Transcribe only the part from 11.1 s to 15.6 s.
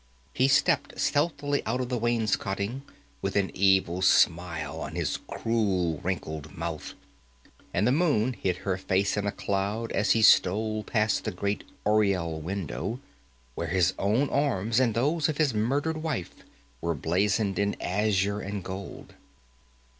the great oriel window, where his own arms and those of his